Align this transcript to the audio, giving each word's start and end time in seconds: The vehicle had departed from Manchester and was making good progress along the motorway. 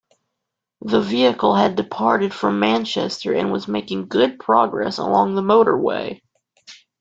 The 0.83 0.99
vehicle 0.99 1.53
had 1.53 1.75
departed 1.75 2.33
from 2.33 2.59
Manchester 2.59 3.35
and 3.35 3.51
was 3.51 3.67
making 3.67 4.07
good 4.07 4.39
progress 4.39 4.97
along 4.97 5.35
the 5.35 5.43
motorway. 5.43 6.21